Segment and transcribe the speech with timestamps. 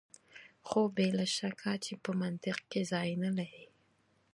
[0.67, 3.65] خو بې له شکه چې په منطق کې ځای نه لري.